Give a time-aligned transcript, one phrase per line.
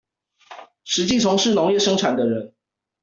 [0.83, 2.55] 實際從事農業生產的人